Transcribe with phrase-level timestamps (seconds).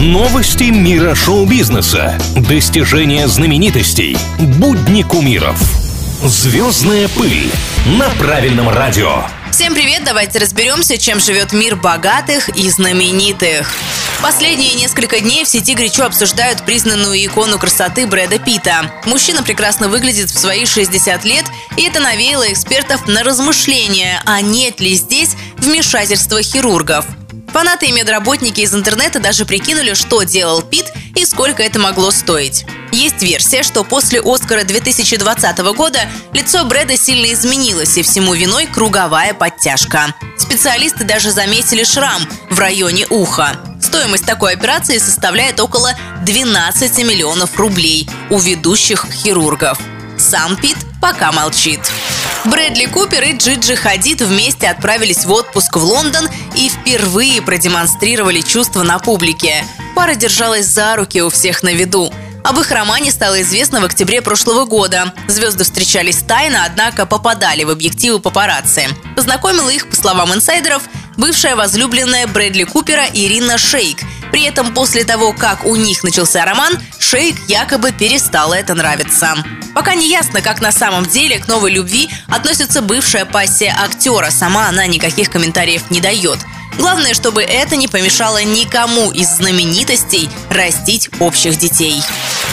[0.00, 2.18] Новости мира шоу-бизнеса.
[2.34, 4.16] Достижения знаменитостей.
[4.38, 5.60] Будни кумиров.
[6.24, 7.52] Звездная пыль.
[7.98, 9.24] На правильном радио.
[9.52, 13.70] Всем привет, давайте разберемся, чем живет мир богатых и знаменитых.
[14.22, 18.90] Последние несколько дней в сети горячо обсуждают признанную икону красоты Брэда Питта.
[19.04, 21.44] Мужчина прекрасно выглядит в свои 60 лет,
[21.76, 27.04] и это навеяло экспертов на размышления, а нет ли здесь вмешательства хирургов.
[27.52, 32.64] Фанаты и медработники из интернета даже прикинули, что делал Пит и сколько это могло стоить.
[32.92, 36.00] Есть версия, что после Оскара 2020 года
[36.32, 40.14] лицо Брэда сильно изменилось, и всему виной круговая подтяжка.
[40.38, 43.56] Специалисты даже заметили шрам в районе уха.
[43.82, 45.92] Стоимость такой операции составляет около
[46.24, 49.78] 12 миллионов рублей у ведущих хирургов.
[50.18, 51.80] Сам Пит пока молчит.
[52.46, 58.82] Брэдли Купер и Джиджи Хадид вместе отправились в отпуск в Лондон и впервые продемонстрировали чувства
[58.82, 59.64] на публике.
[59.94, 62.12] Пара держалась за руки у всех на виду.
[62.42, 65.12] Об их романе стало известно в октябре прошлого года.
[65.28, 68.88] Звезды встречались тайно, однако попадали в объективы папарацци.
[69.14, 70.82] Познакомила их, по словам инсайдеров,
[71.18, 73.98] бывшая возлюбленная Брэдли Купера Ирина Шейк.
[74.30, 79.34] При этом после того, как у них начался роман, Шейк якобы перестала это нравиться.
[79.74, 84.30] Пока не ясно, как на самом деле к новой любви относится бывшая пассия актера.
[84.30, 86.38] Сама она никаких комментариев не дает.
[86.78, 92.02] Главное, чтобы это не помешало никому из знаменитостей растить общих детей.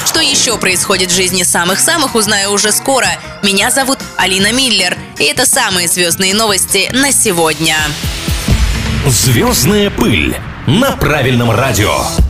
[0.06, 3.08] Что еще происходит в жизни самых-самых, узнаю уже скоро.
[3.44, 7.78] Меня зовут Алина Миллер, и это самые звездные новости на сегодня.
[9.10, 12.27] Звездная пыль на правильном радио.